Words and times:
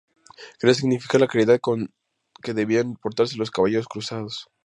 Quería 0.57 0.73
significar 0.73 1.21
la 1.21 1.27
caridad 1.27 1.59
con 1.61 1.93
que 2.41 2.55
debían 2.55 2.95
portarse 2.95 3.37
los 3.37 3.51
caballeros 3.51 3.87
cruzados. 3.87 4.49